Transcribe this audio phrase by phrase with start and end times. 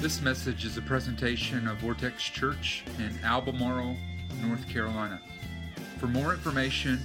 [0.00, 3.96] This message is a presentation of Vortex Church in Albemarle,
[4.40, 5.20] North Carolina.
[5.98, 7.00] For more information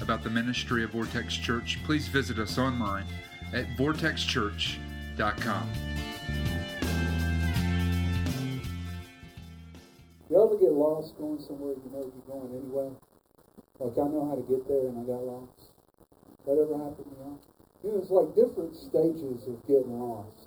[0.00, 3.06] about the ministry of Vortex Church, please visit us online
[3.52, 5.68] at vortexchurch.com.
[10.30, 12.90] You ever get lost going somewhere you know you're going anyway?
[13.80, 15.72] Like I know how to get there and I got lost.
[16.46, 17.16] That ever happened to
[17.82, 17.90] you?
[17.90, 20.37] Know, it's like different stages of getting lost.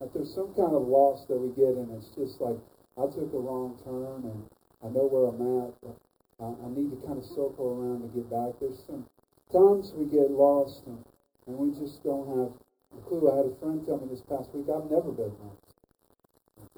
[0.00, 2.56] Like there's some kind of loss that we get, and it's just like
[2.96, 4.40] I took a wrong turn, and
[4.80, 5.96] I know where I'm at, but
[6.40, 8.56] I, I need to kind of circle around to get back.
[8.64, 9.04] There's some
[9.52, 11.04] times we get lost, and,
[11.46, 12.48] and we just don't have
[12.96, 13.28] a clue.
[13.28, 15.68] I had a friend tell me this past week, I've never been lost.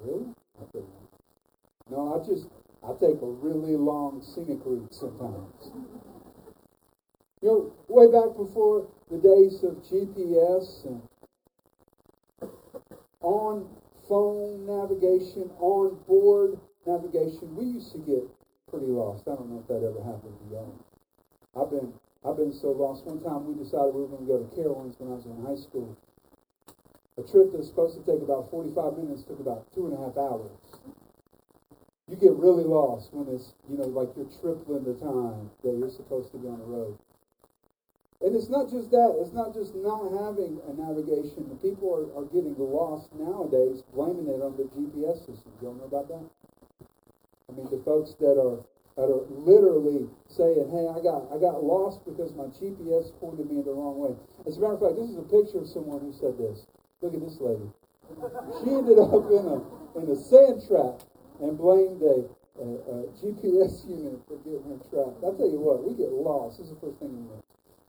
[0.03, 0.27] Really?
[0.59, 1.15] I've been lost.
[1.87, 2.51] No, I just
[2.83, 5.71] I take a really long scenic route sometimes.
[7.39, 11.01] You know, way back before the days of GPS and
[13.23, 13.67] on
[14.07, 18.23] phone navigation, on board navigation, we used to get
[18.69, 19.23] pretty lost.
[19.27, 20.75] I don't know if that ever happened to y'all.
[21.55, 21.93] I've been
[22.25, 23.05] I've been so lost.
[23.05, 25.43] One time we decided we were going to go to Carowinds when I was in
[25.43, 25.97] high school.
[27.17, 30.17] A trip that's supposed to take about 45 minutes took about two and a half
[30.17, 30.55] hours.
[32.09, 35.91] You get really lost when it's, you know, like you're tripling the time that you're
[35.91, 36.97] supposed to be on the road.
[38.23, 39.19] And it's not just that.
[39.19, 41.43] It's not just not having a navigation.
[41.51, 45.51] The people are, are getting lost nowadays, blaming it on the GPS system.
[45.59, 46.23] You don't know about that?
[47.49, 48.63] I mean, the folks that are
[48.95, 53.59] that are literally saying, "Hey, I got I got lost because my GPS pointed me
[53.59, 54.15] in the wrong way."
[54.47, 56.65] As a matter of fact, this is a picture of someone who said this.
[57.01, 57.67] Look at this lady.
[58.63, 59.59] She ended up in a
[59.99, 61.03] in a sand trap
[61.43, 62.23] and blamed a,
[62.55, 65.19] a, a GPS unit for getting her trapped.
[65.19, 66.59] I tell you what, we get lost.
[66.59, 67.43] This is the first thing we know.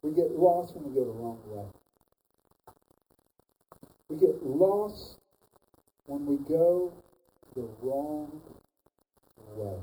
[0.05, 1.65] We get lost when we go the wrong way.
[4.11, 5.17] We get lost
[6.05, 6.93] when we go
[7.57, 8.43] the wrong
[9.57, 9.79] way.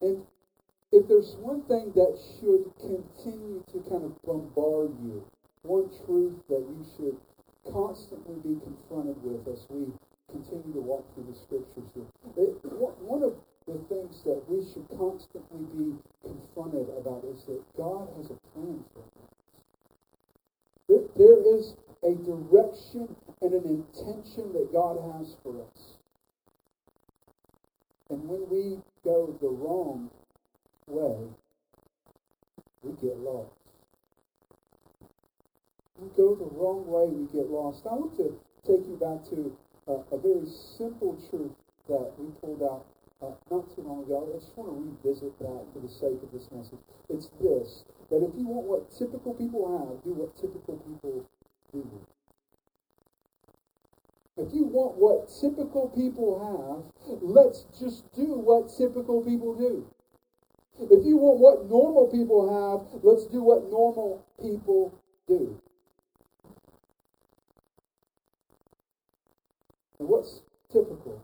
[0.00, 0.22] And
[0.92, 5.24] if there's one thing that should continue to kind of bombard you,
[5.62, 7.16] one truth that you should
[7.72, 9.86] constantly be confronted with as we
[10.34, 12.10] continue to walk through the scriptures here.
[12.36, 15.94] It, one of the things that we should constantly be
[16.26, 19.30] confronted about is that God has a plan for us.
[20.88, 25.94] There, there is a direction and an intention that God has for us.
[28.10, 30.10] And when we go the wrong
[30.86, 31.30] way,
[32.82, 33.50] we get lost.
[35.98, 37.86] We go the wrong way, we get lost.
[37.86, 38.36] I want to
[38.66, 39.56] take you back to
[39.88, 41.52] uh, a very simple truth
[41.88, 42.86] that we pulled out
[43.22, 44.28] uh, not too long ago.
[44.28, 46.80] I just want to revisit that for the sake of this message.
[47.08, 51.24] It's this, that if you want what typical people have, do what typical people
[51.72, 51.84] do.
[54.36, 59.86] If you want what typical people have, let's just do what typical people do.
[60.80, 64.92] If you want what normal people have, let's do what normal people
[65.28, 65.60] do.
[69.98, 71.22] What's typical?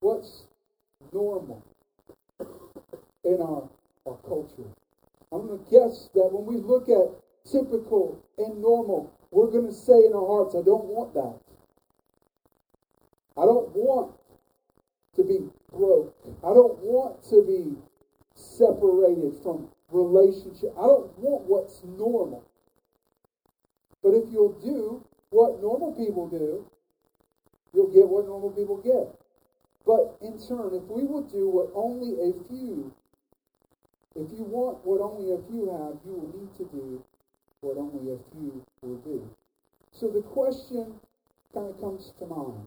[0.00, 0.44] What's
[1.12, 1.64] normal
[3.24, 3.68] in our,
[4.06, 4.68] our culture?
[5.32, 7.14] I'm going to guess that when we look at
[7.50, 11.38] typical and normal, we're going to say in our hearts, I don't want that.
[13.36, 14.14] I don't want
[15.14, 15.38] to be
[15.70, 16.14] broke.
[16.42, 17.76] I don't want to be
[18.34, 20.72] separated from relationship.
[20.78, 22.44] I don't want what's normal.
[24.02, 26.64] But if you'll do what normal people do,
[27.72, 29.14] you'll get what normal people get.
[29.86, 32.92] But in turn, if we will do what only a few,
[34.14, 37.02] if you want what only a few have, you will need to do
[37.60, 39.28] what only a few will do.
[39.92, 41.00] So the question
[41.54, 42.66] kind of comes to mind.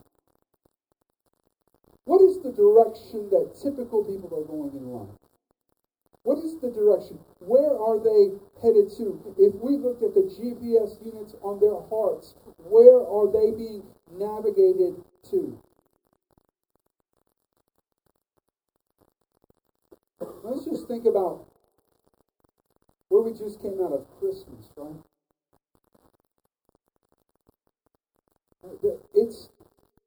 [2.06, 5.21] What is the direction that typical people are going in life?
[6.24, 7.20] What is the direction?
[7.40, 9.36] Where are they headed to?
[9.40, 15.04] If we look at the GPS units on their hearts, where are they being navigated
[15.32, 15.60] to?
[20.44, 21.48] Let's just think about
[23.10, 24.96] where we just came out of Christmas, right?
[29.14, 29.50] It's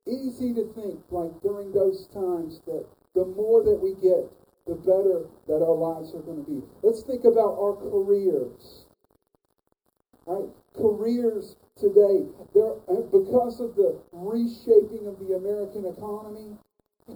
[0.06, 4.30] easy to think, like during those times, that the more that we get,
[4.66, 6.62] the better that our lives are going to be.
[6.82, 8.86] Let's think about our careers.
[10.26, 10.48] Right?
[10.74, 16.56] Careers today, there uh, because of the reshaping of the American economy,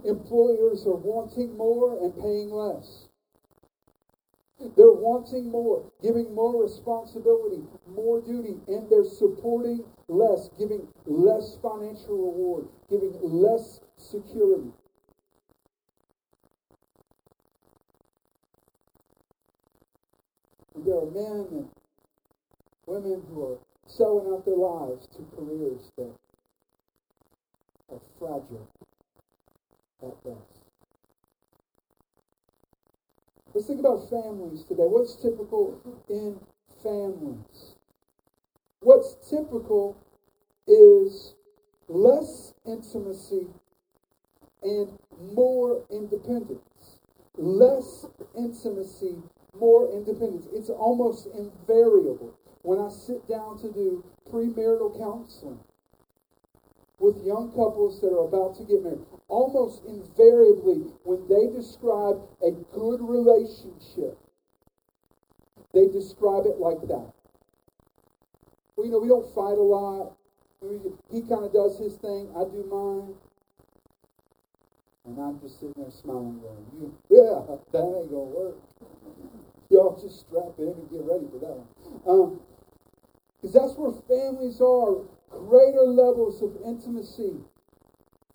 [0.05, 3.07] employers are wanting more and paying less.
[4.75, 12.17] They're wanting more, giving more responsibility, more duty, and they're supporting less, giving less financial
[12.17, 14.71] reward, giving less security.
[20.79, 21.69] And there are men and
[22.85, 26.13] women who are selling out their lives to careers that
[27.91, 28.67] are fragile
[30.01, 30.61] at best.
[33.53, 34.83] Let's think about families today.
[34.83, 36.39] What's typical in
[36.81, 37.75] families?
[38.79, 39.97] What's typical
[40.65, 41.33] is
[41.89, 43.47] less intimacy
[44.63, 44.97] and
[45.35, 46.99] more independence.
[47.35, 48.05] Less
[48.37, 49.17] intimacy,
[49.59, 50.47] more independence.
[50.53, 55.59] It's almost invariable when I sit down to do premarital counseling
[56.99, 58.99] with young couples that are about to get married.
[59.27, 64.17] Almost invariably, when they describe a good relationship,
[65.73, 67.13] they describe it like that.
[68.75, 70.15] Well, you know, we don't fight a lot.
[71.11, 73.15] He kind of does his thing, I do mine.
[75.05, 77.41] And I'm just sitting there smiling, going, yeah,
[77.71, 78.57] that ain't going to work.
[79.69, 82.41] Y'all just strap in and get ready for that one.
[83.41, 87.37] Because um, that's where families are greater levels of intimacy.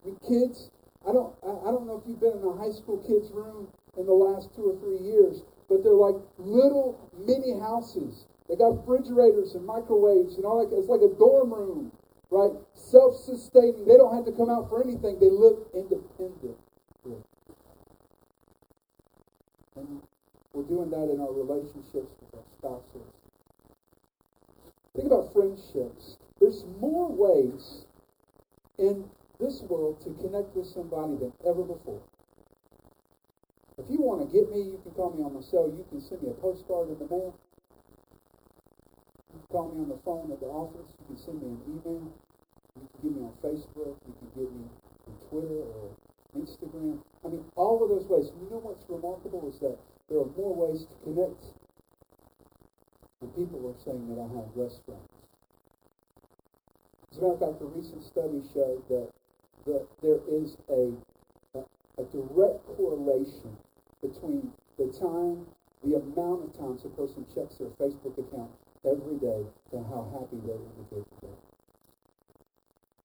[0.04, 0.70] With kids,
[1.02, 3.66] I don't, I, don't know if you've been in a high school kids' room
[3.98, 8.26] in the last two or three years, but they're like little mini houses.
[8.48, 10.70] They got refrigerators and microwaves and all that.
[10.70, 11.90] It's like a dorm room,
[12.30, 12.52] right?
[12.74, 13.86] Self-sustaining.
[13.88, 15.18] They don't have to come out for anything.
[15.18, 16.56] They live independent.
[19.74, 20.00] And
[20.54, 23.10] we're doing that in our relationships with our spouses.
[24.94, 26.16] Think about friendships.
[26.40, 27.84] There's more ways
[28.78, 29.10] in
[29.40, 32.00] this world to connect with somebody than ever before.
[33.76, 35.66] If you want to get me, you can call me on my cell.
[35.66, 37.34] You can send me a postcard in the mail.
[39.34, 40.94] You can call me on the phone at the office.
[41.02, 42.06] You can send me an email.
[42.78, 43.98] You can get me on Facebook.
[44.06, 44.70] You can get me
[45.10, 45.90] on Twitter or
[46.38, 47.02] Instagram.
[47.26, 48.30] I mean, all of those ways.
[48.38, 49.74] You know what's remarkable is that
[50.08, 51.44] there are more ways to connect.
[53.20, 55.08] And people are saying that I have less friends.
[57.10, 59.08] As a matter of fact, a recent study showed that,
[59.66, 60.92] that there is a,
[61.56, 61.62] a,
[61.98, 63.56] a direct correlation
[64.02, 65.46] between the time,
[65.84, 68.50] the amount of times a person checks their Facebook account
[68.84, 71.38] every day and how happy they indicate today.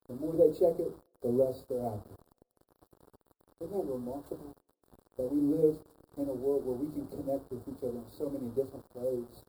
[0.09, 0.91] The more they check it,
[1.21, 2.17] the less they're happy.
[3.61, 4.55] Isn't that remarkable?
[5.17, 5.77] That we live
[6.21, 9.43] in a world where we can connect with each other in so many different ways.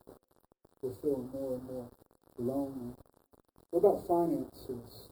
[0.81, 1.87] We're feeling more and more
[2.37, 2.95] lonely.
[3.71, 5.09] What about finances?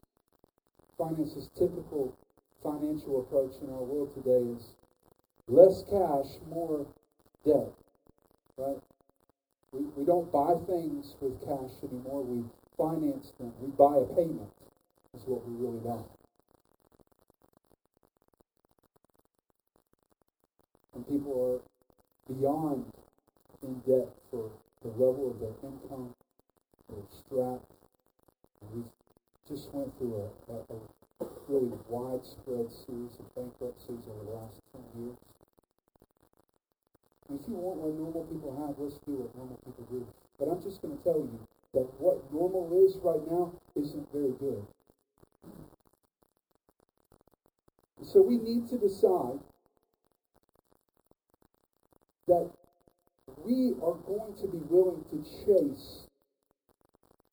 [0.97, 2.15] Finances, typical
[2.63, 4.75] financial approach in our world today is
[5.47, 6.85] less cash, more
[7.45, 7.71] debt.
[8.57, 8.79] Right?
[9.71, 12.23] We, we don't buy things with cash anymore.
[12.23, 12.43] We
[12.77, 13.53] finance them.
[13.61, 14.51] We buy a payment
[15.15, 16.18] is what we really buy.
[20.99, 22.83] And people are beyond
[23.63, 24.51] in debt for
[24.83, 26.13] the level of their income.
[26.89, 27.71] They're strapped
[28.73, 28.83] we
[29.47, 30.75] just went through a, a,
[31.23, 35.17] a really widespread series of bankruptcies over the last 10 years.
[37.29, 40.05] And if you want what normal people have, let's do what normal people do.
[40.37, 41.39] But I'm just going to tell you
[41.73, 44.65] that what normal is right now isn't very good.
[48.03, 49.39] So we need to decide
[52.29, 52.49] that
[53.43, 56.07] we are going to be willing to chase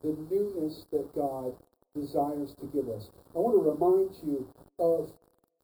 [0.03, 1.53] the newness that God
[1.95, 3.11] desires to give us.
[3.35, 4.49] I want to remind you
[4.79, 5.13] of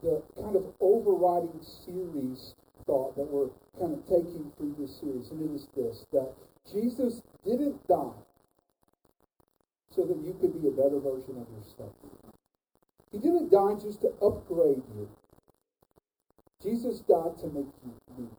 [0.02, 2.54] the kind of overriding series
[2.86, 3.48] thought that we're
[3.78, 6.32] kind of taking through this series, and it is this that
[6.70, 8.20] Jesus didn't die
[9.94, 11.92] so that you could be a better version of yourself.
[13.12, 15.08] He didn't die just to upgrade you.
[16.62, 18.30] Jesus died to make you new.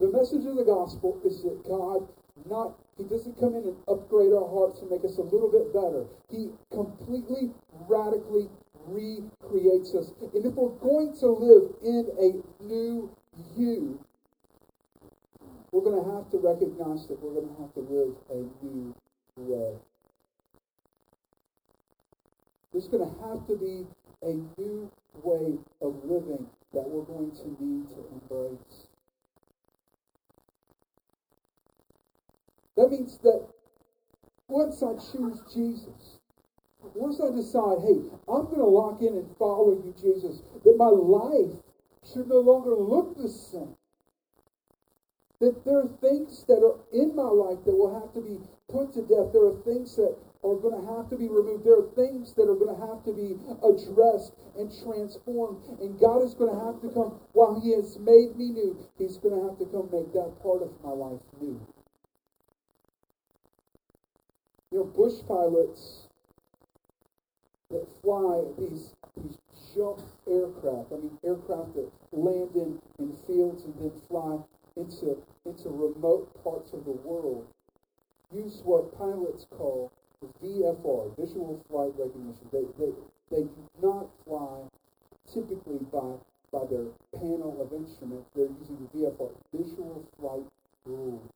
[0.00, 2.08] The message of the gospel is that God
[2.48, 5.72] not he doesn't come in and upgrade our hearts and make us a little bit
[5.72, 6.04] better.
[6.30, 7.50] He completely,
[7.88, 8.48] radically
[8.86, 10.12] recreates us.
[10.20, 13.10] And if we're going to live in a new
[13.56, 13.98] you,
[15.72, 18.94] we're going to have to recognize that we're going to have to live a new
[19.36, 19.76] way.
[22.72, 23.86] There's going to have to be
[24.22, 24.90] a new
[25.22, 28.89] way of living that we're going to need to embrace.
[32.80, 33.44] That means that
[34.48, 36.16] once I choose Jesus,
[36.94, 40.88] once I decide, hey, I'm going to lock in and follow you, Jesus, that my
[40.88, 41.60] life
[42.08, 43.76] should no longer look the same.
[45.44, 48.40] That there are things that are in my life that will have to be
[48.72, 49.28] put to death.
[49.36, 51.68] There are things that are going to have to be removed.
[51.68, 55.60] There are things that are going to have to be addressed and transformed.
[55.84, 59.18] And God is going to have to come, while He has made me new, He's
[59.18, 61.60] going to have to come make that part of my life new.
[64.70, 66.08] You know, bush pilots
[67.70, 69.38] that fly these, these
[69.74, 74.38] jump aircraft, I mean, aircraft that land in, in fields and then fly
[74.76, 77.46] into, into remote parts of the world
[78.32, 79.90] use what pilots call
[80.42, 82.46] VFR, visual flight recognition.
[82.52, 82.92] They, they,
[83.30, 84.62] they do not fly
[85.32, 86.14] typically by,
[86.52, 88.28] by their panel of instruments.
[88.34, 90.46] They're using the VFR, visual flight
[90.84, 91.30] rules.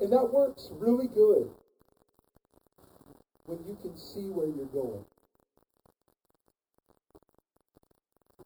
[0.00, 1.50] And that works really good
[3.46, 5.04] when you can see where you're going.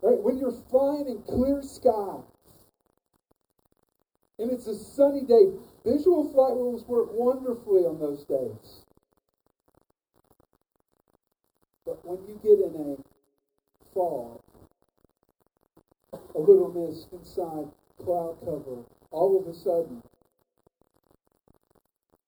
[0.03, 0.23] Right?
[0.23, 2.23] When you're flying in clear skies
[4.39, 5.53] and it's a sunny day,
[5.85, 8.85] visual flight rules work wonderfully on those days.
[11.85, 14.41] But when you get in a fog,
[16.35, 17.69] a little mist inside
[18.03, 20.03] cloud cover, all of a sudden,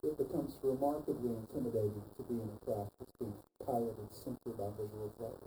[0.03, 5.13] it becomes remarkably intimidating to be in a craft that's being piloted simply by visual
[5.17, 5.39] flight.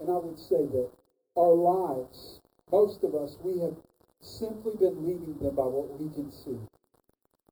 [0.00, 0.88] And I would say that
[1.36, 2.40] our lives,
[2.72, 3.76] most of us, we have
[4.20, 6.58] simply been leading them by what we can see.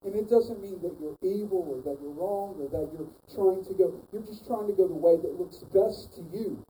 [0.05, 3.65] And it doesn't mean that you're evil or that you're wrong or that you're trying
[3.65, 6.65] to go, you're just trying to go the way that looks best to you.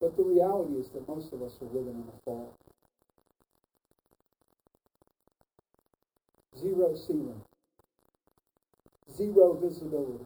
[0.00, 2.48] But the reality is that most of us are living in a fog.
[6.58, 7.40] Zero ceiling.
[9.16, 10.24] Zero visibility.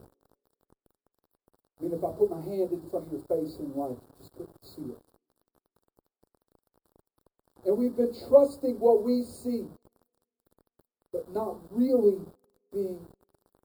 [1.79, 4.15] I mean, if I put my hand in front of your face in life, you
[4.19, 4.99] just couldn't see it.
[7.67, 9.67] And we've been trusting what we see,
[11.13, 12.21] but not really
[12.73, 13.01] being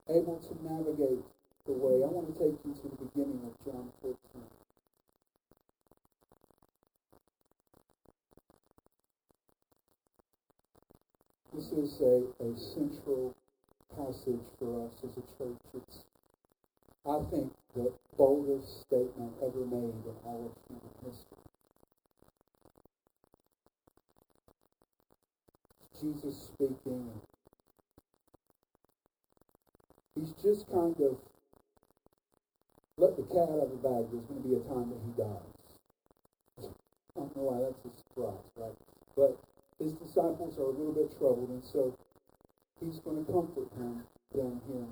[0.09, 1.23] able to navigate
[1.65, 2.03] the way.
[2.03, 4.17] I want to take you to the beginning of John 14.
[11.53, 13.35] This is a, a central
[13.97, 15.57] passage for us as a church.
[15.75, 16.03] It's,
[17.05, 21.37] I think, the boldest statement ever made in all of human history.
[25.99, 27.09] Jesus speaking.
[30.15, 31.17] He's just kind of
[32.97, 34.05] let the cat out of the bag.
[34.11, 36.69] There's going to be a time that he dies.
[37.17, 38.75] I don't know why that's a surprise, right?
[39.15, 39.39] But
[39.79, 41.95] his disciples are a little bit troubled, and so
[42.79, 44.03] he's going to comfort them
[44.35, 44.89] down here in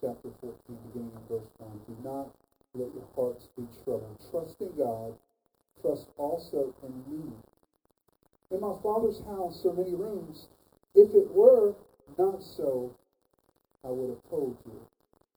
[0.00, 0.54] chapter 14,
[0.92, 1.70] beginning in verse 1.
[1.88, 2.28] Do not
[2.74, 4.16] let your hearts be troubled.
[4.30, 5.14] Trust in God.
[5.80, 7.32] Trust also in me.
[8.50, 10.48] In my Father's house are many rooms.
[10.94, 11.74] If it were
[12.18, 12.90] not so,
[13.84, 14.80] I would have told you.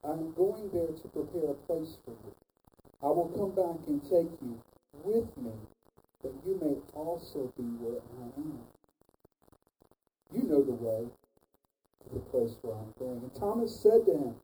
[0.04, 2.36] I am going there to prepare a place for you.
[3.02, 4.60] I will come back and take you
[5.04, 5.52] with me,
[6.24, 8.60] that you may also be where I am.
[10.34, 11.08] You know the way
[12.04, 13.22] to the place where I'm going.
[13.22, 14.36] And Thomas said to him,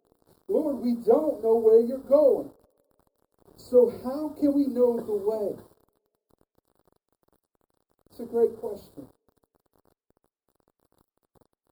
[0.47, 2.49] Lord, we don't know where you're going.
[3.57, 5.55] So how can we know the way?
[8.11, 9.07] It's a great question.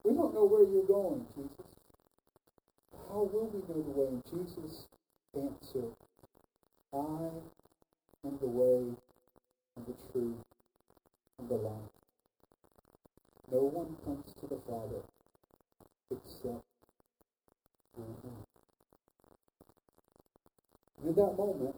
[0.03, 1.67] We don't know where you're going, Jesus.
[3.09, 4.07] How will we know the way?
[4.07, 4.87] And Jesus
[5.35, 5.91] answered,
[6.93, 7.29] I
[8.25, 8.95] am the way
[9.77, 10.35] and the truth
[11.39, 11.93] and the life.
[13.51, 15.01] No one comes to the Father
[16.11, 16.63] except
[17.95, 18.31] through me.
[21.05, 21.75] In that moment,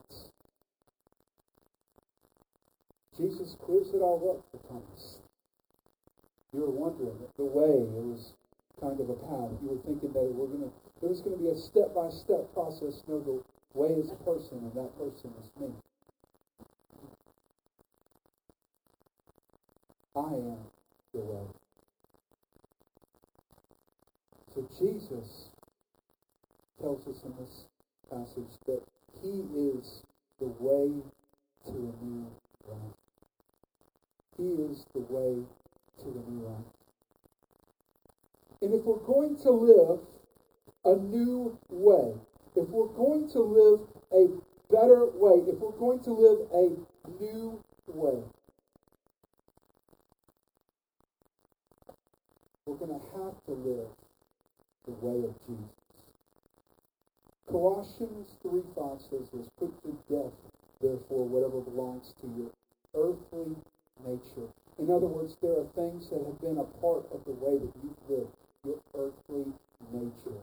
[3.17, 5.19] Jesus clears it all up for Thomas.
[6.53, 8.33] You were wondering the way it was
[8.79, 9.51] kind of a path.
[9.61, 13.03] You were thinking that we're gonna there was gonna be a step by step process.
[13.07, 13.43] No, the
[13.77, 15.69] way is a person, and that person is me.
[20.19, 20.57] I am
[21.13, 21.45] the way.
[24.53, 25.47] So Jesus
[26.81, 27.65] tells us in this
[28.11, 28.81] passage that
[29.21, 30.03] he is
[30.41, 30.91] the way
[31.65, 32.27] to a new
[32.67, 32.95] life.
[34.37, 35.45] He is the way
[36.01, 36.65] to a new life.
[38.61, 39.99] And if we're going to live
[40.83, 42.13] a new way,
[42.57, 43.79] if we're going to live
[44.11, 44.27] a
[44.69, 48.21] better way, if we're going to live a new way,
[52.69, 53.89] we're going to have to live
[54.85, 55.73] the way of Jesus.
[57.49, 60.37] Colossians 3 5 says this Put to death,
[60.79, 62.53] therefore, whatever belongs to your
[62.93, 63.57] earthly
[64.05, 64.45] nature.
[64.77, 67.73] In other words, there are things that have been a part of the way that
[67.81, 69.49] you've lived, your earthly
[69.89, 70.37] nature.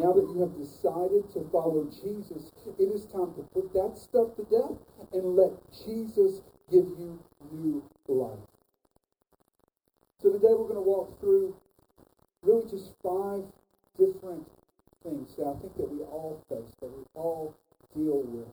[0.00, 4.32] Now that you have decided to follow Jesus, it is time to put that stuff
[4.40, 4.80] to death
[5.12, 5.52] and let
[5.84, 6.40] Jesus
[6.72, 7.20] give you
[7.52, 8.48] new life.
[10.22, 11.54] So today we're going to walk through
[12.46, 13.42] really just five
[13.98, 14.46] different
[15.02, 17.54] things that I think that we all face, that we all
[17.94, 18.48] deal with.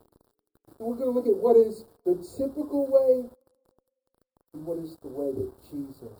[0.79, 3.29] And we're going to look at what is the typical way
[4.53, 6.17] and what is the way that Jesus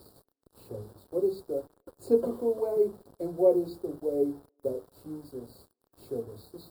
[0.68, 1.02] shows us.
[1.10, 1.62] What is the
[2.00, 5.64] typical way and what is the way that Jesus
[6.08, 6.48] showed us.
[6.52, 6.70] This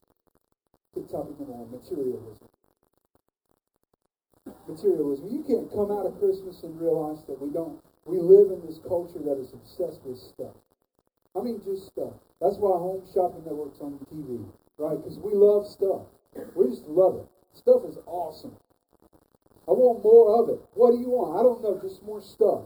[0.95, 2.49] is topic number one, materialism.
[4.67, 5.27] Materialism.
[5.31, 8.79] You can't come out of Christmas and realize that we don't we live in this
[8.85, 10.55] culture that is obsessed with stuff.
[11.35, 12.13] I mean, just stuff.
[12.39, 14.45] That's why Home Shopping Network's on TV,
[14.77, 14.97] right?
[14.97, 16.01] Because we love stuff.
[16.55, 17.27] We just love it.
[17.57, 18.55] Stuff is awesome.
[19.67, 20.59] I want more of it.
[20.73, 21.39] What do you want?
[21.39, 22.63] I don't know, just more stuff.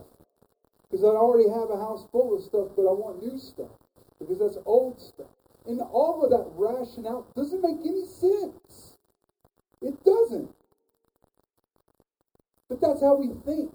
[0.90, 3.70] Because I already have a house full of stuff, but I want new stuff.
[4.18, 5.30] Because that's old stuff.
[5.66, 8.96] And all of that rationale doesn't make any sense.
[9.80, 10.50] It doesn't.
[12.68, 13.72] But that's how we think.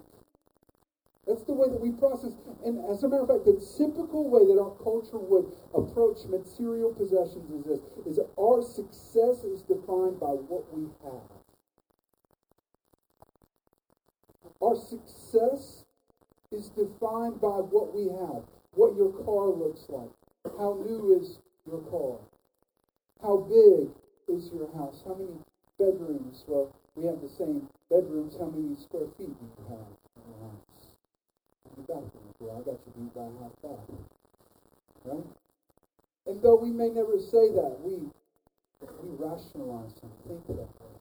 [1.27, 2.33] That's the way that we process.
[2.65, 6.93] And as a matter of fact, the typical way that our culture would approach material
[6.93, 11.23] possessions is this, is our success is defined by what we have.
[14.61, 15.85] Our success
[16.51, 18.43] is defined by what we have,
[18.75, 20.11] what your car looks like,
[20.59, 22.19] how new is your car,
[23.21, 23.89] how big
[24.27, 25.39] is your house, how many
[25.79, 26.43] bedrooms.
[26.47, 28.35] Well, we have the same bedrooms.
[28.39, 30.62] How many square feet do you have
[31.75, 32.33] the bathroom.
[32.39, 33.79] Well, I got you beat by half that.
[35.05, 35.25] Right?
[36.27, 38.09] And though we may never say that, we
[39.01, 40.93] we rationalize and think that way.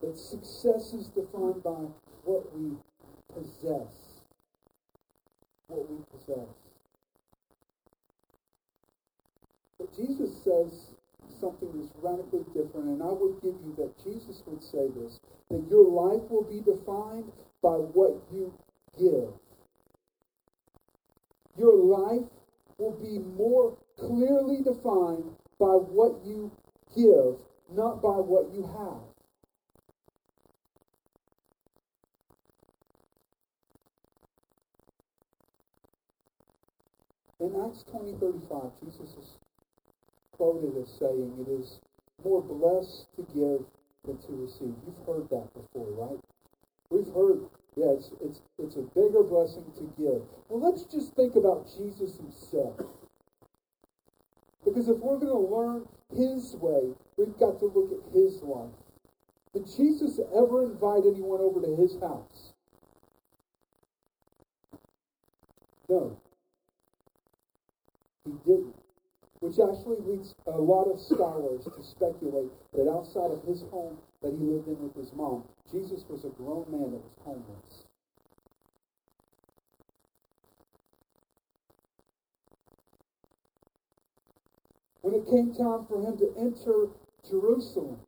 [0.00, 1.88] That success is defined by
[2.24, 2.76] what we
[3.34, 4.20] possess.
[5.68, 6.48] What we possess.
[9.78, 10.90] But Jesus says
[11.40, 15.66] something that's radically different, and I would give you that Jesus would say this that
[15.70, 18.52] your life will be defined by what you
[18.98, 19.32] give
[21.56, 22.26] your life
[22.78, 25.24] will be more clearly defined
[25.58, 26.50] by what you
[26.96, 27.36] give,
[27.72, 29.10] not by what you have.
[37.40, 39.36] In Acts 20, 35, Jesus is
[40.32, 41.80] quoted as saying, It is
[42.22, 43.64] more blessed to give
[44.04, 44.74] than to receive.
[44.86, 46.20] You've heard that before, right?
[46.90, 47.40] We've heard
[47.80, 50.20] yeah, it's, it's, it's a bigger blessing to give.
[50.50, 52.76] Well, let's just think about Jesus himself.
[54.62, 58.76] Because if we're going to learn his way, we've got to look at his life.
[59.54, 62.52] Did Jesus ever invite anyone over to his house?
[65.88, 66.20] No.
[68.26, 68.76] He didn't.
[69.40, 74.32] Which actually leads a lot of scholars to speculate that outside of his home that
[74.32, 77.84] he lived in with his mom, Jesus was a grown man that was homeless.
[85.00, 86.88] When it came time for him to enter
[87.28, 88.00] Jerusalem,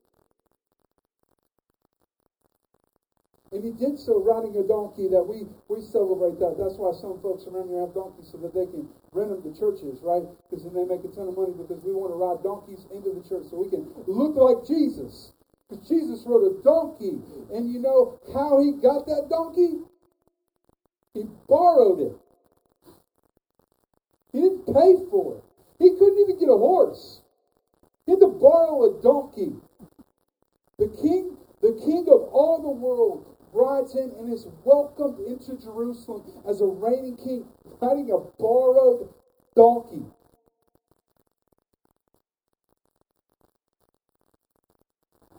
[3.52, 6.56] And he did so riding a donkey that we, we celebrate that.
[6.56, 9.52] That's why some folks around here have donkeys so that they can rent them to
[9.52, 10.24] churches, right?
[10.48, 13.12] Because then they make a ton of money because we want to ride donkeys into
[13.12, 15.36] the church so we can look like Jesus.
[15.88, 17.18] Jesus rode a donkey.
[17.52, 19.78] And you know how he got that donkey?
[21.14, 22.16] He borrowed it.
[24.32, 25.44] He didn't pay for it.
[25.78, 27.20] He couldn't even get a horse.
[28.06, 29.56] He had to borrow a donkey.
[30.78, 36.22] The king, the king of all the world rides in and is welcomed into Jerusalem
[36.48, 37.44] as a reigning king,
[37.80, 39.12] riding a borrowed
[39.54, 40.06] donkey.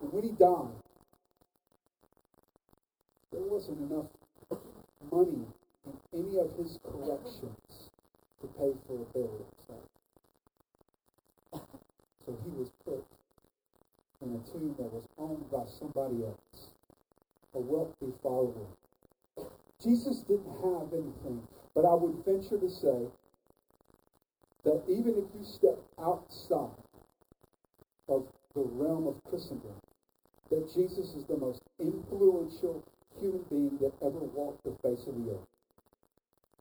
[0.01, 0.69] And when he died,
[3.31, 4.05] there wasn't enough
[5.11, 5.41] money
[5.87, 7.89] in any of his collections
[8.39, 11.61] to pay for a burial site.
[12.23, 13.03] So he was put
[14.21, 16.69] in a tomb that was owned by somebody else
[17.55, 18.67] a wealthy follower.
[19.83, 21.41] Jesus didn't have anything,
[21.73, 23.09] but I would venture to say
[24.63, 26.69] that even if you step outside
[28.07, 29.73] of the realm of Christendom,
[30.53, 32.83] that Jesus is the most influential
[33.19, 35.47] human being that ever walked the face of the earth.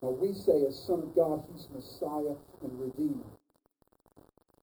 [0.03, 3.25] Now we say as Son of God, He's Messiah and Redeemer.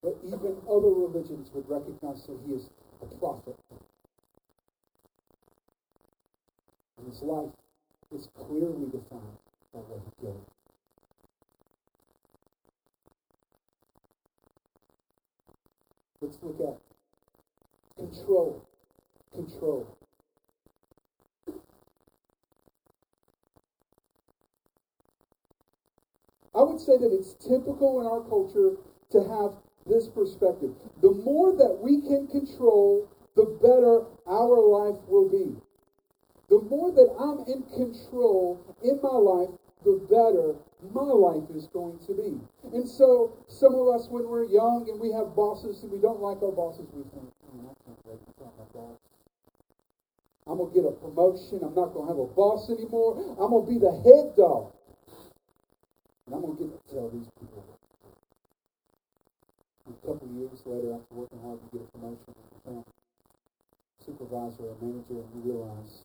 [0.02, 2.70] but even other religions would recognize that he is
[3.02, 3.56] a prophet.
[6.98, 7.50] And his life
[8.14, 9.38] is clearly defined
[9.74, 10.36] by what he did.
[16.20, 16.78] Let's look at
[17.96, 18.62] control.
[19.40, 19.86] Control.
[26.54, 28.76] I would say that it's typical in our culture
[29.12, 30.74] to have this perspective.
[31.00, 35.56] The more that we can control, the better our life will be.
[36.50, 39.50] The more that I'm in control in my life,
[39.84, 40.56] the better
[40.92, 42.40] my life is going to be.
[42.76, 46.20] And so, some of us, when we're young and we have bosses and we don't
[46.20, 48.98] like our bosses, we think, oh, I can't wait to my boss.
[50.50, 51.62] I'm going to get a promotion.
[51.62, 53.22] I'm not going to have a boss anymore.
[53.38, 54.74] I'm going to be the head dog.
[56.26, 57.62] And I'm going to get to tell these people.
[59.86, 62.84] A couple of years later, after working hard, to get a promotion and become
[64.02, 66.02] supervisor or manager, and you realize,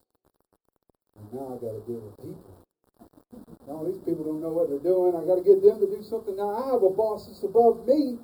[1.18, 2.54] and now I got to deal with people.
[3.68, 5.18] No, these people don't know what they're doing.
[5.18, 6.38] I got to get them to do something.
[6.38, 8.22] Now I have a boss that's above me.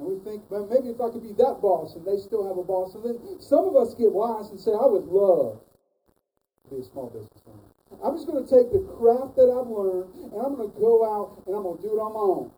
[0.00, 2.56] And we think, well, maybe if I could be that boss, and they still have
[2.56, 2.96] a boss.
[2.96, 6.84] And then some of us get wise and say, I would love to be a
[6.88, 7.68] small business owner.
[8.00, 11.04] I'm just going to take the craft that I've learned, and I'm going to go
[11.04, 12.48] out and I'm going to do it on my own.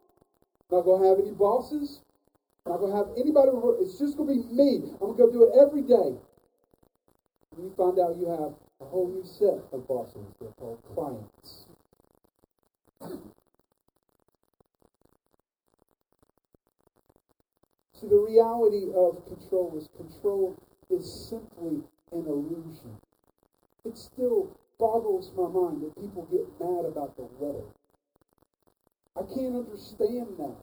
[0.70, 2.06] I'm not going to have any bosses.
[2.62, 3.50] I'm not going to have anybody.
[3.82, 4.94] It's just going to be me.
[5.02, 6.14] I'm going to go do it every day.
[6.14, 10.30] And you find out you have a whole new set of bosses.
[10.38, 11.66] They're called clients.
[18.02, 20.56] See, the reality of control is control
[20.90, 22.98] is simply an illusion.
[23.84, 27.64] It still boggles my mind that people get mad about the weather.
[29.14, 30.56] I can't understand that.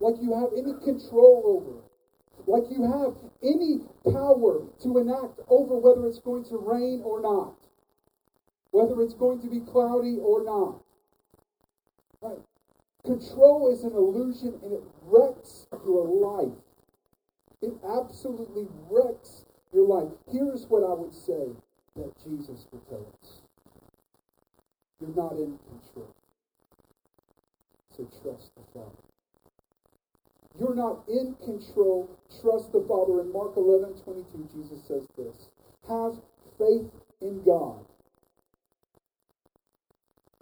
[0.00, 1.90] Like you have any control over it
[2.46, 3.80] like you have any
[4.12, 7.54] power to enact over whether it's going to rain or not,
[8.70, 10.82] whether it's going to be cloudy or not.
[12.20, 12.38] Right?
[13.04, 16.58] Control is an illusion and it wrecks your life.
[17.62, 20.12] It absolutely wrecks your life.
[20.30, 21.52] Here's what I would say
[21.96, 23.40] that Jesus would tell us
[25.00, 26.14] You're not in control.
[27.96, 29.10] So trust the Father.
[30.58, 32.08] You're not in control.
[32.40, 33.20] Trust the Father.
[33.20, 35.48] In Mark 11, 22, Jesus says this
[35.88, 36.16] Have
[36.58, 37.84] faith in God.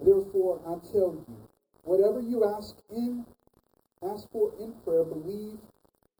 [0.04, 1.36] Therefore, I tell you,
[1.88, 3.24] whatever you ask in,
[4.04, 5.56] ask for in prayer, believe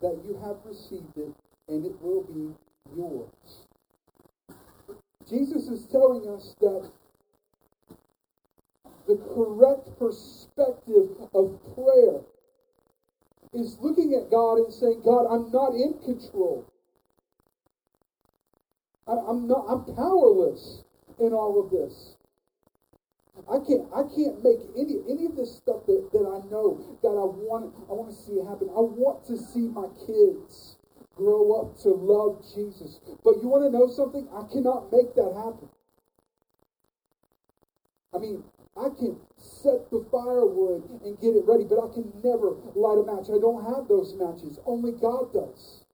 [0.01, 1.35] that you have received it,
[1.69, 2.55] and it will be
[2.97, 3.67] yours.
[5.29, 6.91] Jesus is telling us that
[9.07, 12.21] the correct perspective of prayer
[13.53, 16.65] is looking at God and saying, God, I'm not in control.
[19.07, 20.85] I, am not I'm powerless
[21.19, 22.15] in all of this.
[23.49, 27.17] I can't I can't make any any of this stuff that, that I know that
[27.17, 28.69] I want I want to see it happen.
[28.69, 30.77] I want to see my kids
[31.17, 33.01] grow up to love Jesus.
[33.25, 34.29] But you want to know something?
[34.31, 35.69] I cannot make that happen.
[38.15, 38.45] I mean,
[38.77, 43.05] I can set the firewood and get it ready, but I can never light a
[43.05, 43.27] match.
[43.33, 44.59] I don't have those matches.
[44.65, 45.88] Only God does.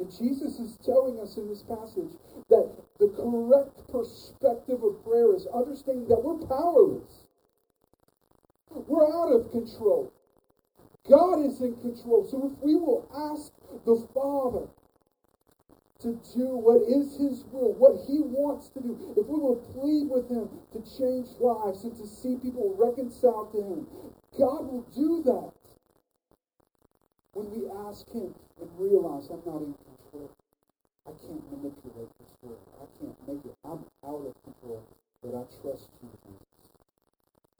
[0.00, 2.16] And Jesus is telling us in this passage
[2.48, 7.26] that the correct perspective of prayer is understanding that we're powerless.
[8.70, 10.10] We're out of control.
[11.06, 12.26] God is in control.
[12.30, 13.52] So if we will ask
[13.84, 14.68] the Father
[16.00, 20.08] to do what is his will, what he wants to do, if we will plead
[20.08, 23.86] with him to change lives and to see people reconciled to him,
[24.38, 25.52] God will do that
[27.32, 29.74] when we ask him and realize I'm not in
[30.14, 32.58] I can't manipulate this world.
[32.80, 33.56] I can't make it.
[33.64, 34.82] I'm out of control.
[35.22, 36.70] But I trust you, Jesus.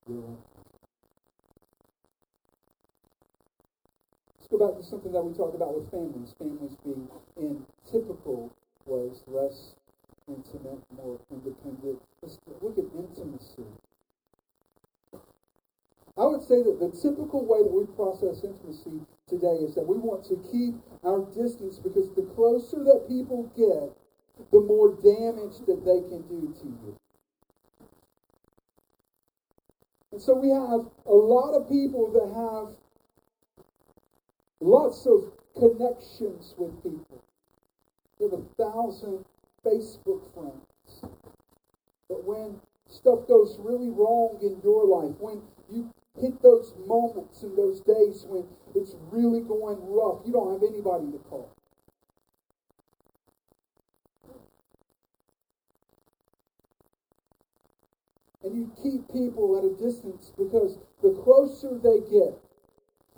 [0.08, 0.38] You're in
[4.50, 6.34] go back to something that we talked about with families.
[6.38, 7.06] Families being
[7.38, 8.50] in typical
[8.86, 9.78] ways less
[10.26, 12.02] intimate, more independent.
[12.22, 13.70] Let's look at intimacy.
[16.20, 19.96] I would say that the typical way that we process intimacy today is that we
[19.96, 23.96] want to keep our distance because the closer that people get,
[24.52, 26.96] the more damage that they can do to you.
[30.12, 32.76] And so we have a lot of people that have
[34.61, 37.24] lots of connections with people.
[38.18, 39.24] We have a thousand
[39.64, 41.14] Facebook friends.
[42.11, 47.56] But when stuff goes really wrong in your life, when you hit those moments and
[47.56, 48.44] those days when
[48.74, 51.52] it's really going rough, you don't have anybody to call.
[58.42, 62.40] And you keep people at a distance because the closer they get,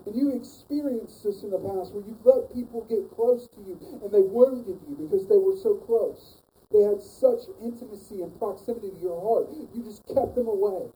[0.04, 3.78] and you experienced this in the past where you've let people get close to you
[4.02, 6.42] and they wounded you because they were so close.
[6.72, 9.54] They had such intimacy and proximity to your heart.
[9.74, 10.90] You just kept them away.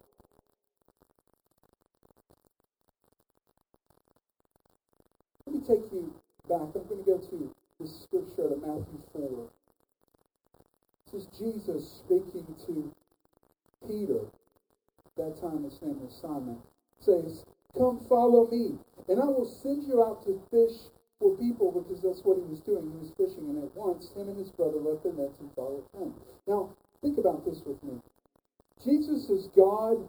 [5.46, 6.14] Let me take you
[6.48, 6.70] back.
[6.74, 9.50] I'm going to go to this scripture to Matthew 4.
[11.12, 12.92] This is Jesus speaking to
[13.86, 14.26] Peter.
[15.16, 16.58] That time his name was Simon.
[17.00, 17.44] Says,
[17.76, 22.22] Come follow me, and I will send you out to fish for people because that's
[22.22, 22.92] what he was doing.
[22.92, 25.84] He was fishing, and at once him and his brother left their nets and followed
[25.98, 26.14] him.
[26.46, 26.70] Now,
[27.02, 27.98] think about this with me.
[28.84, 30.06] Jesus is God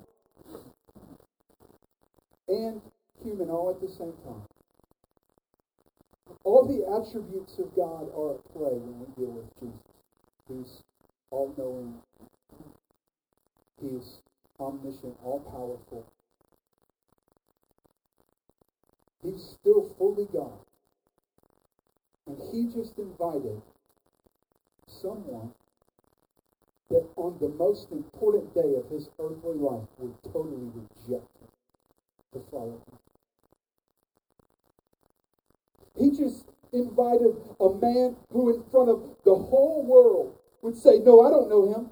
[2.47, 2.81] and
[3.23, 4.43] human all at the same time.
[6.43, 9.87] All the attributes of God are at play when we deal with Jesus.
[10.47, 10.83] He's
[11.31, 11.95] all knowing,
[13.81, 14.19] He's
[14.59, 16.05] omniscient, all powerful.
[19.23, 20.59] He's still fully God.
[22.27, 23.61] And he just invited
[24.87, 25.51] someone
[26.89, 31.49] that on the most important day of his earthly life would totally reject him
[32.33, 33.06] to follow him.
[35.97, 41.21] He just invited a man who, in front of the whole world, would say, No,
[41.25, 41.89] I don't know him.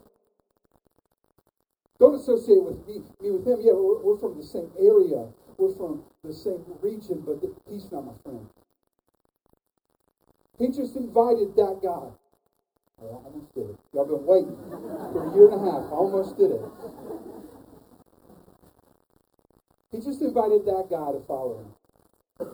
[2.00, 3.60] Don't associate with me, me with him.
[3.62, 5.28] Yeah, we're, we're from the same area.
[5.58, 7.40] We're from the same region, but
[7.70, 8.48] he's not my friend.
[10.60, 12.12] He just invited that guy.
[13.02, 13.80] Oh, I almost did it.
[13.94, 14.56] Y'all been waiting
[15.12, 15.92] for a year and a half.
[15.92, 16.62] I almost did it.
[19.92, 22.48] He just invited that guy to follow him.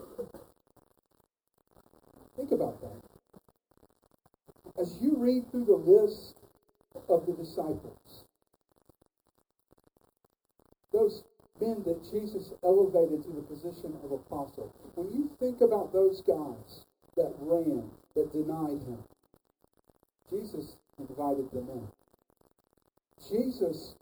[2.42, 3.04] Think about that.
[4.82, 6.34] As you read through the list
[7.08, 8.24] of the disciples,
[10.92, 11.22] those
[11.62, 16.86] men that Jesus elevated to the position of apostle, when you think about those guys,
[17.16, 18.98] that ran, that denied him.
[20.32, 21.88] Jesus invited them in.
[23.30, 23.94] Jesus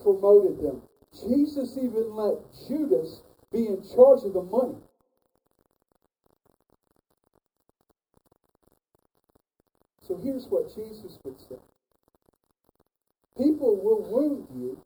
[0.00, 0.82] promoted them.
[1.12, 2.36] Jesus even let
[2.68, 4.85] Judas be in charge of the money.
[10.06, 11.56] So here's what Jesus would say.
[13.36, 14.80] People will wound you.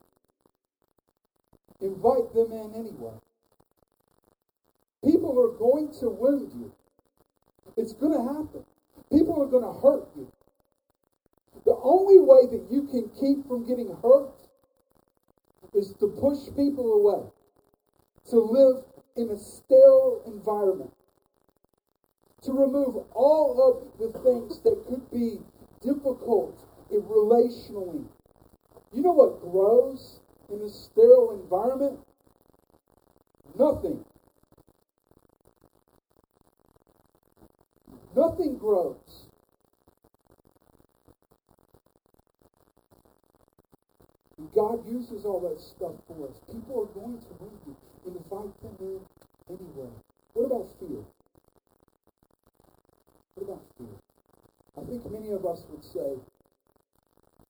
[1.81, 3.15] Invite them in anyway.
[5.05, 6.73] People are going to wound you.
[7.77, 8.65] It's going to happen.
[9.11, 10.31] People are going to hurt you.
[11.65, 14.33] The only way that you can keep from getting hurt
[15.75, 17.27] is to push people away,
[18.31, 18.85] to live
[19.17, 20.93] in a sterile environment,
[22.43, 25.39] to remove all of the things that could be
[25.83, 28.05] difficult relationally.
[28.93, 32.01] You know what grows in a sterile environment?
[33.59, 34.05] Nothing.
[38.17, 39.27] Nothing grows.
[44.55, 46.41] God uses all that stuff for us.
[46.51, 47.77] People are going to move you.
[48.07, 49.01] Invite them in
[49.49, 49.91] anyway.
[50.33, 51.05] What about fear?
[53.49, 56.17] I think many of us would say,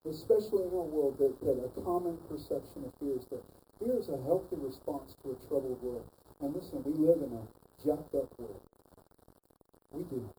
[0.09, 3.43] especially in our world, that, that a common perception of fear is that
[3.79, 6.05] fear is a healthy response to a troubled world.
[6.41, 7.43] And listen, we live in a
[7.85, 8.61] jacked up world.
[9.91, 10.31] We do.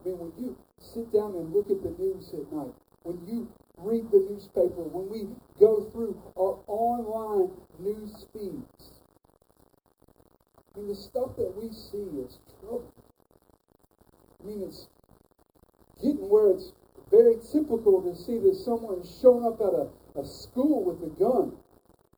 [0.00, 3.48] I mean, when you sit down and look at the news at night, when you
[3.76, 5.28] read the newspaper, when we
[5.60, 8.90] go through our online news feeds,
[10.74, 12.90] I mean, the stuff that we see is trouble.
[14.44, 14.88] I mean, it's
[15.96, 16.72] getting where it's
[17.10, 19.88] very typical to see that someone showing up at a,
[20.20, 21.56] a school with a gun.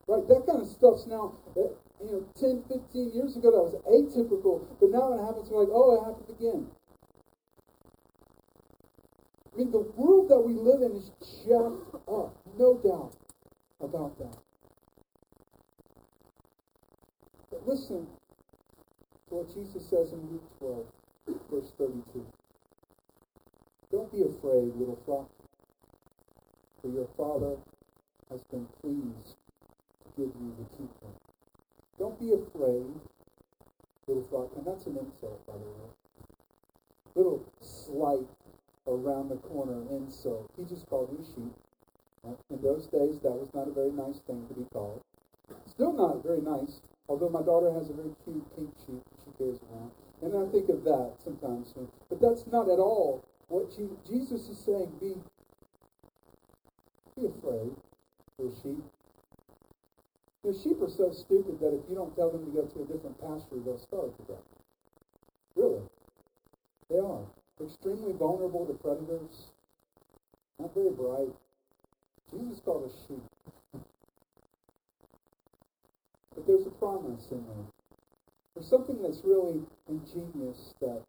[0.09, 0.27] Right?
[0.29, 1.71] That kind of stuff's now, eh,
[2.03, 5.95] you know, 10, 15 years ago, that was atypical, but now it happens like, oh,
[5.95, 6.67] it happened again.
[9.53, 11.11] I mean, the world that we live in is
[11.47, 13.15] jacked up, no doubt
[13.81, 14.37] about that.
[17.51, 18.07] But listen
[19.29, 20.87] to what Jesus says in Luke 12,
[21.57, 22.27] verse 32.
[23.91, 25.31] Don't be afraid, little flock,
[26.83, 27.57] for your Father
[28.31, 29.37] has been pleased
[30.05, 31.13] to give you the kingdom.
[31.99, 32.85] Don't be afraid,
[34.07, 35.91] little flock, and that's an insult, by the way.
[37.15, 38.29] Little slight
[38.87, 40.51] around the corner insult.
[40.59, 41.55] He just called you sheep.
[42.27, 45.01] Uh, in those days, that was not a very nice thing to be called.
[45.65, 49.31] Still not very nice, although my daughter has a very cute pink sheep that she
[49.39, 49.93] carries around.
[50.23, 51.75] And I think of that sometimes.
[52.09, 53.71] But that's not at all what
[54.09, 54.93] Jesus is saying.
[55.01, 55.15] Be,
[57.17, 57.77] be afraid,
[58.39, 58.85] little sheep.
[60.43, 62.87] The sheep are so stupid that if you don't tell them to go to a
[62.87, 64.45] different pasture, they'll starve to death.
[65.55, 65.83] Really.
[66.89, 67.27] They are.
[67.63, 69.51] Extremely vulnerable to predators.
[70.59, 71.35] Not very bright.
[72.31, 73.23] Jesus called us sheep.
[76.35, 77.76] but there's a promise in there.
[78.57, 81.03] There's something that's really ingenious that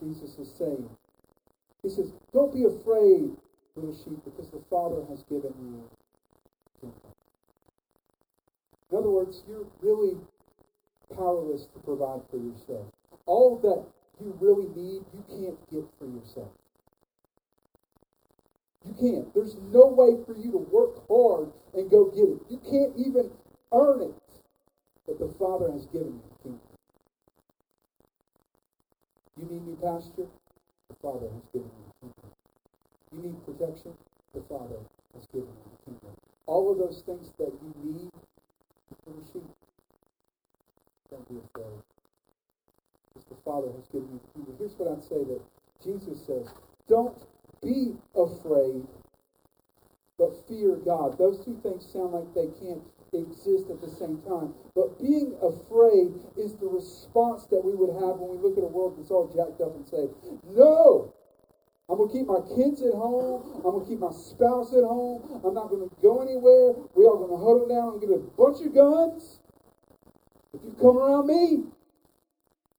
[0.00, 0.88] Jesus is saying.
[1.82, 3.36] He says, Don't be afraid,
[3.76, 5.84] little sheep, because the Father has given you
[6.80, 7.12] kingdom.
[8.90, 10.16] In other words, you're really
[11.14, 12.86] powerless to provide for yourself.
[13.26, 13.84] All that
[14.24, 16.48] you really need, you can't get for yourself.
[18.86, 19.34] You can't.
[19.34, 22.40] There's no way for you to work hard and go get it.
[22.48, 23.30] You can't even
[23.72, 24.14] earn it.
[25.06, 26.73] But the Father has given you kingdom.
[29.40, 30.28] You need new pasture?
[30.88, 32.30] The Father has given you the kingdom.
[33.12, 33.92] You need protection?
[34.34, 34.78] The Father
[35.14, 36.14] has given you the kingdom.
[36.46, 38.10] All of those things that you need
[39.04, 39.44] for the sheep,
[41.10, 41.82] don't be afraid.
[43.12, 44.54] Because the Father has given you the kingdom.
[44.58, 45.40] Here's what I'd say that
[45.82, 46.48] Jesus says.
[46.88, 47.18] Don't
[47.62, 48.86] be afraid,
[50.18, 51.18] but fear God.
[51.18, 52.82] Those two things sound like they can't
[53.14, 54.54] exist at the same time.
[54.74, 58.70] But being afraid is the response that we would have when we look at a
[58.70, 60.10] world that's all jacked up and say,
[60.50, 61.14] No!
[61.88, 63.60] I'm going to keep my kids at home.
[63.60, 65.42] I'm going to keep my spouse at home.
[65.44, 66.72] I'm not going to go anywhere.
[66.96, 69.40] We are going to huddle down and get a bunch of guns.
[70.54, 71.68] If you come around me,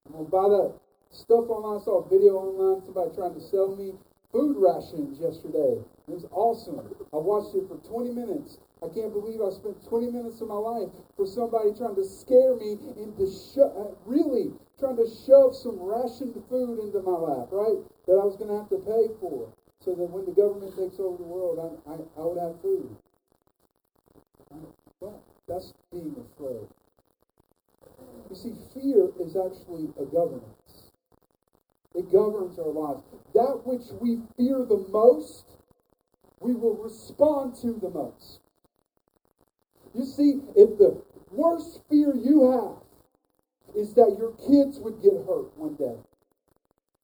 [0.08, 0.74] I'm going to buy that
[1.12, 1.82] stuff online.
[1.82, 3.94] I saw a video online, somebody trying to sell me
[4.32, 5.80] food rations yesterday.
[6.08, 6.82] It was awesome.
[7.14, 8.58] I watched it for 20 minutes.
[8.86, 12.56] I can't believe I spent 20 minutes of my life for somebody trying to scare
[12.56, 17.82] me into sho- uh, really trying to shove some rationed food into my lap, right?
[18.06, 19.50] That I was going to have to pay for
[19.82, 22.96] so that when the government takes over the world, I, I, I would have food.
[25.00, 26.68] Well, that's being afraid.
[28.30, 30.92] You see, fear is actually a governance.
[31.96, 33.04] It governs our lives.
[33.34, 35.46] That which we fear the most,
[36.40, 38.40] we will respond to the most.
[39.96, 45.56] You see, if the worst fear you have is that your kids would get hurt
[45.58, 45.96] one day,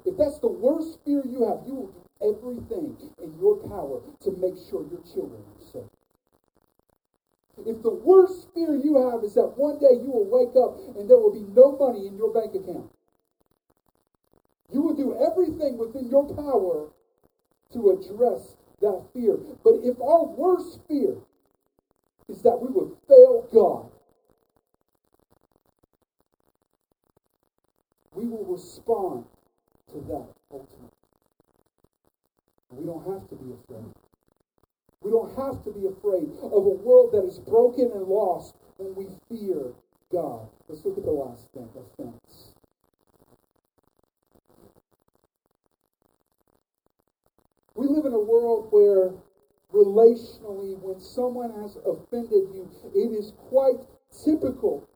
[0.05, 4.31] if that's the worst fear you have, you will do everything in your power to
[4.37, 5.89] make sure your children are safe.
[7.65, 11.09] If the worst fear you have is that one day you will wake up and
[11.09, 12.91] there will be no money in your bank account,
[14.71, 16.89] you will do everything within your power
[17.73, 19.37] to address that fear.
[19.63, 21.17] But if our worst fear
[22.31, 23.91] is that we would fail God,
[28.13, 29.25] we will respond
[29.89, 30.89] to that ultimately.
[32.71, 33.93] We don't have to be afraid.
[35.01, 38.95] We don't have to be afraid of a world that is broken and lost when
[38.95, 39.73] we fear
[40.11, 40.47] God.
[40.69, 42.53] Let's look at the last thing offense.
[47.75, 49.11] We live in a world where
[49.73, 53.79] relationally, when someone has offended you, it is quite
[54.23, 54.87] typical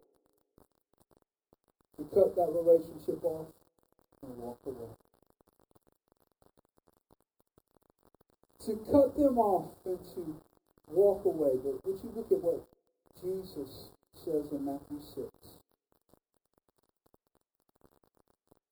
[1.97, 3.47] to cut that relationship off
[4.21, 4.89] and walk away.
[8.65, 10.35] To cut them off and to
[10.87, 11.53] walk away.
[11.63, 12.65] But would you look at what
[13.21, 15.27] Jesus says in Matthew 6?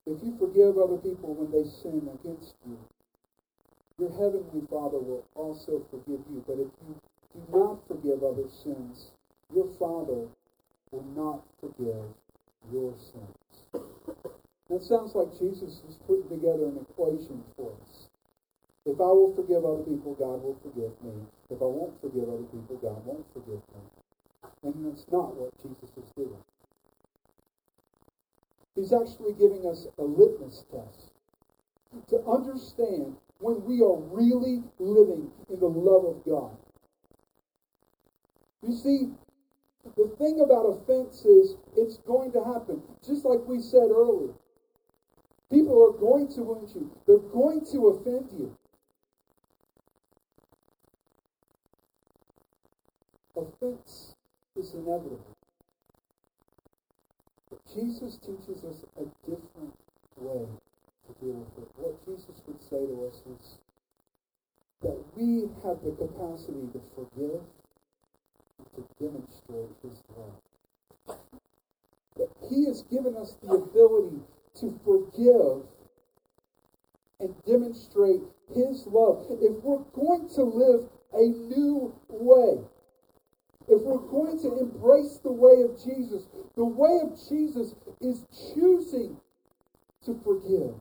[0.05, 2.77] If you forgive other people when they sin against you,
[3.99, 6.43] your heavenly Father will also forgive you.
[6.47, 6.95] But if you
[7.33, 9.11] do not forgive other sins,
[9.53, 10.27] your Father
[10.91, 12.09] will not forgive
[12.71, 13.83] your sins.
[14.69, 18.07] That sounds like Jesus is putting together an equation for us.
[18.85, 21.13] If I will forgive other people, God will forgive me.
[21.49, 23.81] If I won't forgive other people, God won't forgive me.
[24.63, 26.43] And that's not what Jesus is doing.
[28.75, 31.11] He's actually giving us a litmus test
[32.09, 36.55] to understand when we are really living in the love of God.
[38.65, 39.09] You see,
[39.97, 42.81] the thing about offense is it's going to happen.
[43.05, 44.33] Just like we said earlier.
[45.51, 46.89] People are going to wound you.
[47.05, 48.55] They're going to offend you.
[53.35, 54.15] Offense
[54.55, 55.19] is inevitable.
[57.49, 59.75] But Jesus teaches us a different
[60.17, 61.69] way to deal with it.
[61.75, 63.57] What Jesus say to us is,
[64.81, 67.41] that we have the capacity to forgive
[68.59, 71.17] and to demonstrate his love.
[72.17, 74.19] That he has given us the ability
[74.59, 75.65] to forgive
[77.19, 78.21] and demonstrate
[78.53, 79.25] his love.
[79.29, 82.59] If we're going to live a new way,
[83.69, 86.23] if we're going to embrace the way of Jesus,
[86.55, 89.15] the way of Jesus is choosing
[90.05, 90.75] to forgive.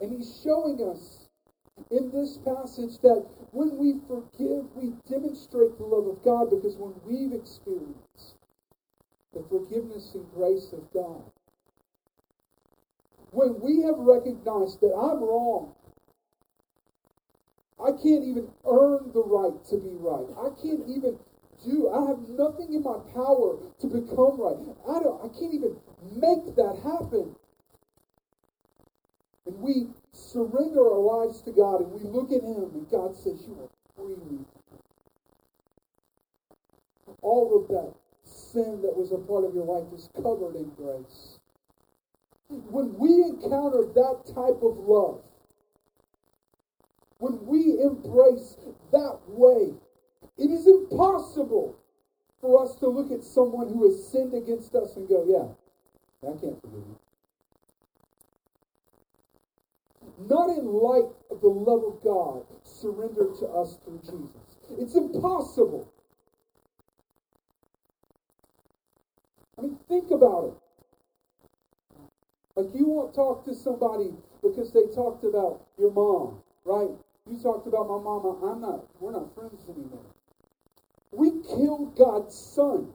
[0.00, 1.28] And he's showing us
[1.90, 6.94] in this passage that when we forgive, we demonstrate the love of God because when
[7.04, 8.36] we've experienced
[9.32, 11.22] the forgiveness and grace of God,
[13.30, 15.74] when we have recognized that I'm wrong,
[17.78, 20.26] I can't even earn the right to be right.
[20.40, 21.18] I can't even
[21.64, 21.90] do.
[21.90, 24.56] I have nothing in my power to become right.
[24.88, 25.20] I don't.
[25.20, 25.76] I can't even
[26.16, 27.36] make that happen.
[29.46, 33.44] And we surrender our lives to God and we look at Him, and God says,
[33.46, 34.44] You are free.
[37.22, 37.94] All of that
[38.24, 41.38] sin that was a part of your life is covered in grace.
[42.48, 45.22] When we encounter that type of love,
[47.18, 48.56] when we embrace
[48.92, 49.74] that way,
[50.38, 51.76] it is impossible
[52.40, 56.32] for us to look at someone who has sinned against us and go, Yeah, I
[56.38, 57.05] can't forgive you.
[60.18, 64.40] Not in light of the love of God surrendered to us through Jesus.
[64.78, 65.92] It's impossible.
[69.58, 72.00] I mean, think about it.
[72.56, 76.88] Like you won't talk to somebody because they talked about your mom, right?
[77.28, 78.38] You talked about my mama.
[78.42, 80.04] I'm not, we're not friends anymore.
[81.12, 82.94] We killed God's son.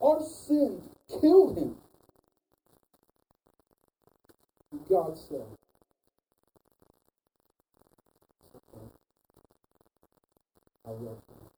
[0.00, 0.82] Our sin
[1.20, 1.76] killed him.
[4.70, 5.46] God said,
[8.54, 8.86] okay.
[10.86, 11.50] I love you.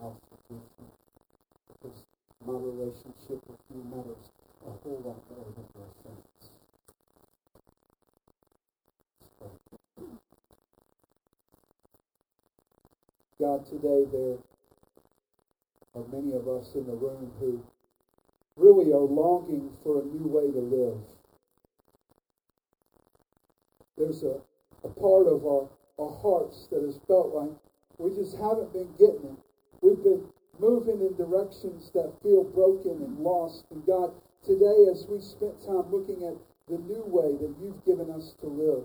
[0.00, 0.86] I'll forgive you.
[1.68, 1.98] Because
[2.46, 4.30] my relationship with you matters
[4.66, 6.50] a whole lot more than your offense.
[13.38, 14.38] God, today there
[15.94, 17.62] are many of us in the room who
[18.56, 21.17] really are longing for a new way to live.
[23.98, 24.40] There's a,
[24.84, 25.68] a part of our,
[25.98, 27.50] our hearts that has felt like
[27.98, 29.38] we just haven't been getting it.
[29.80, 30.24] We've been
[30.58, 33.64] moving in directions that feel broken and lost.
[33.70, 34.12] And God,
[34.44, 36.34] today as we spent time looking at
[36.68, 38.84] the new way that you've given us to live,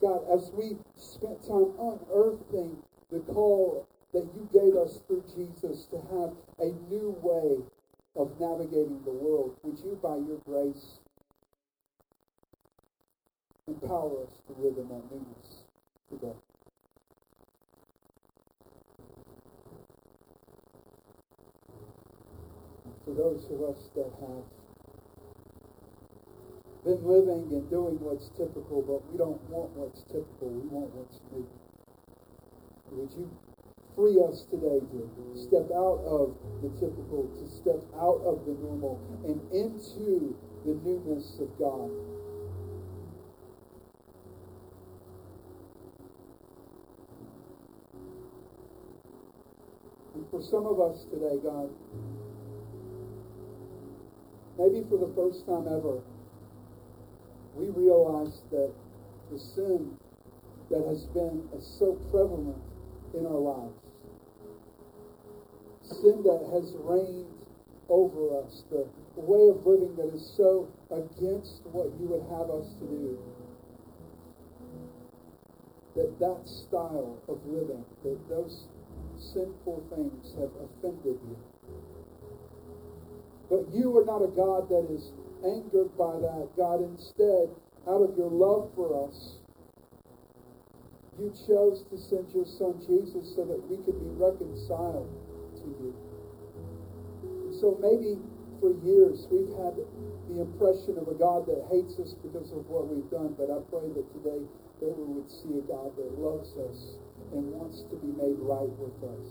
[0.00, 2.76] God, as we spent time unearthing
[3.10, 7.64] the call that you gave us through Jesus to have a new way
[8.16, 11.00] of navigating the world, would you, by your grace,
[13.68, 15.64] empower us to live in that newness
[16.10, 16.36] today?
[23.04, 24.44] for those of us that have
[26.84, 30.48] been living and doing what's typical, but we don't want what's typical.
[30.48, 31.46] We want what's new.
[32.92, 33.28] Would you
[33.96, 35.00] free us today to
[35.36, 36.32] step out of
[36.64, 42.13] the typical, to step out of the normal and into the newness of God?
[50.34, 51.70] For some of us today, God,
[54.58, 56.02] maybe for the first time ever,
[57.54, 58.72] we realize that
[59.30, 59.96] the sin
[60.70, 61.46] that has been
[61.78, 62.58] so prevalent
[63.14, 63.78] in our lives,
[66.02, 67.30] sin that has reigned
[67.88, 72.74] over us, the way of living that is so against what you would have us
[72.80, 73.18] to do,
[75.94, 78.64] that that style of living, that those
[79.18, 81.36] sinful things have offended you.
[83.50, 85.12] But you are not a God that is
[85.44, 86.48] angered by that.
[86.56, 87.52] God, instead,
[87.86, 89.38] out of your love for us,
[91.18, 95.06] you chose to send your son Jesus so that we could be reconciled
[95.62, 95.94] to you.
[97.60, 98.18] So maybe
[98.58, 99.78] for years we've had
[100.26, 103.62] the impression of a God that hates us because of what we've done, but I
[103.70, 104.42] pray that today
[104.80, 106.98] that we would see a God that loves us
[107.34, 109.26] and wants to be made right with us.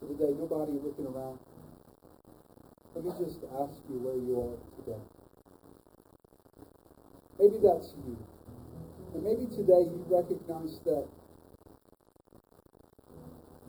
[0.00, 1.38] So today, nobody looking around.
[2.94, 5.00] Let me just ask you where you are today.
[7.38, 8.16] Maybe that's you.
[9.14, 11.06] And maybe today you recognize that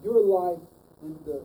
[0.03, 0.59] your life
[1.01, 1.41] and the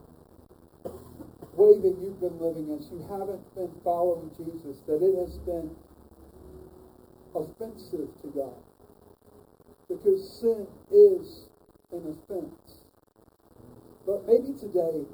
[1.56, 5.70] way that you've been living as you haven't been following Jesus, that it has been
[7.34, 8.58] offensive to God.
[9.88, 11.46] Because sin is
[11.92, 12.82] an offense.
[14.06, 15.06] But maybe today,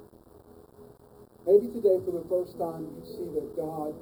[1.46, 3.94] maybe today for the first time you see that God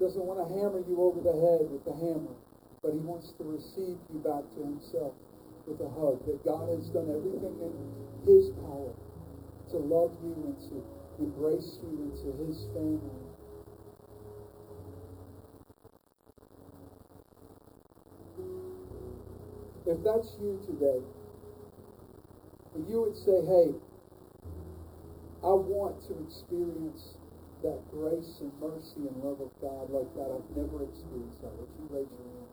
[0.00, 2.34] doesn't want to hammer you over the head with the hammer,
[2.82, 5.12] but he wants to receive you back to himself
[5.66, 6.20] with a hug.
[6.26, 7.74] That God has done everything in
[8.26, 8.92] his power
[9.74, 10.84] to love you and to
[11.18, 13.00] embrace you into his family.
[19.84, 21.02] If that's you today,
[22.88, 23.74] you would say, hey,
[25.42, 27.18] I want to experience
[27.64, 30.30] that grace and mercy and love of God like that.
[30.30, 31.50] I've never experienced that.
[31.58, 32.43] Would you raise your hand?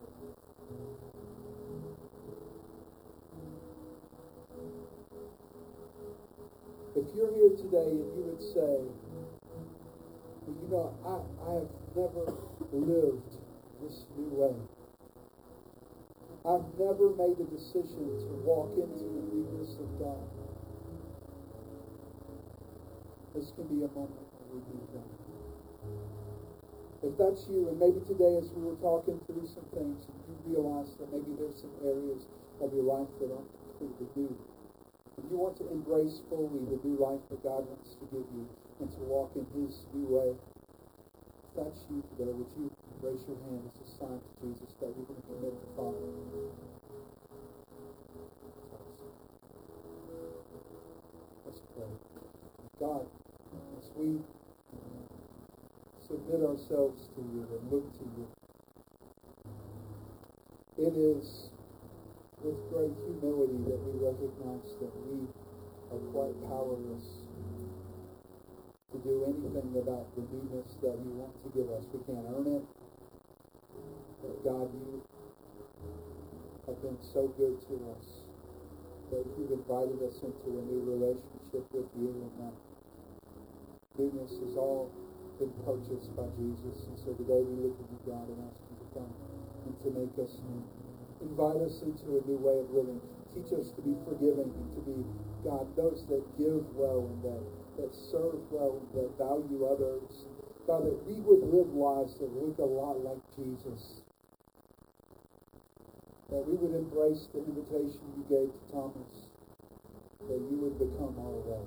[7.12, 8.88] If you're here today and you would say,
[10.48, 12.24] well, you know, I, I have never
[12.72, 13.36] lived
[13.84, 14.56] this new way.
[16.48, 20.24] I've never made a decision to walk into the newness of God.
[23.36, 25.12] This can be a moment where we do that.
[27.12, 30.96] if that's you, and maybe today as we were talking through some things, you realize
[30.96, 32.24] that maybe there's some areas
[32.62, 34.32] of your life that aren't completely new,
[35.30, 38.48] you want to embrace fully the new life that God wants to give you
[38.80, 43.38] and to walk in his new way, if that's you today, would you raise your
[43.50, 46.00] hand as a sign to Jesus that you're going to commit to follow?
[51.46, 51.92] Let's pray.
[52.80, 53.06] God,
[53.78, 54.20] as we
[56.12, 58.28] submit ourselves to you and look to you.
[60.78, 61.51] It is
[62.44, 65.30] with great humility that we recognize that we
[65.94, 67.22] are quite powerless
[68.92, 71.86] to do anything about the newness that you want to give us.
[71.94, 72.66] We can't earn it.
[74.26, 75.06] But God, you
[76.66, 78.26] have been so good to us
[79.14, 82.56] that you've invited us into a new relationship with you and that
[84.02, 84.90] newness is all
[85.38, 86.90] been purchased by Jesus.
[86.90, 89.14] And so today we look at you, God, and ask you to come
[89.66, 90.81] and to make us new.
[91.22, 93.00] Invite us into a new way of living.
[93.34, 95.06] Teach us to be forgiving to be,
[95.46, 97.44] God, those that give well and that,
[97.78, 100.26] that serve well that value others.
[100.66, 104.02] God, that we would live lives that look a lot like Jesus.
[106.30, 109.30] That we would embrace the invitation you gave to Thomas,
[110.28, 111.66] that you would become our way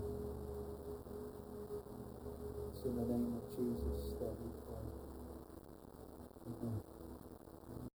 [2.72, 4.03] It's in the name of Jesus